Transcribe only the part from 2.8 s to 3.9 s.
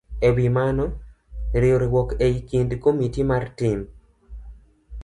komiti mar timb